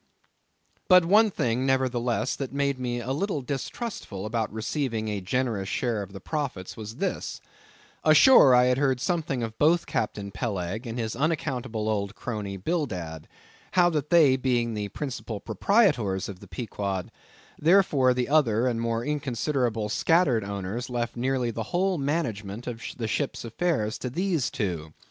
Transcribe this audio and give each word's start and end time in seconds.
But 0.87 1.05
one 1.05 1.29
thing, 1.29 1.63
nevertheless, 1.63 2.35
that 2.37 2.51
made 2.51 2.79
me 2.79 2.99
a 3.01 3.11
little 3.11 3.43
distrustful 3.43 4.25
about 4.25 4.51
receiving 4.51 5.07
a 5.09 5.21
generous 5.21 5.69
share 5.69 6.01
of 6.01 6.11
the 6.11 6.19
profits 6.19 6.75
was 6.75 6.95
this: 6.95 7.39
Ashore, 8.03 8.55
I 8.55 8.63
had 8.63 8.79
heard 8.79 8.99
something 8.99 9.43
of 9.43 9.59
both 9.59 9.85
Captain 9.85 10.31
Peleg 10.31 10.87
and 10.87 10.97
his 10.97 11.15
unaccountable 11.15 11.87
old 11.87 12.15
crony 12.15 12.57
Bildad; 12.57 13.27
how 13.73 13.91
that 13.91 14.09
they 14.09 14.37
being 14.37 14.73
the 14.73 14.87
principal 14.89 15.39
proprietors 15.39 16.27
of 16.27 16.39
the 16.39 16.47
Pequod, 16.47 17.11
therefore 17.59 18.15
the 18.15 18.27
other 18.27 18.65
and 18.65 18.81
more 18.81 19.05
inconsiderable 19.05 19.83
and 19.83 19.91
scattered 19.91 20.43
owners, 20.43 20.89
left 20.89 21.15
nearly 21.15 21.51
the 21.51 21.61
whole 21.69 21.99
management 21.99 22.65
of 22.65 22.81
the 22.97 23.07
ship's 23.07 23.45
affairs 23.45 23.99
to 23.99 24.09
these 24.09 24.49
two. 24.49 24.93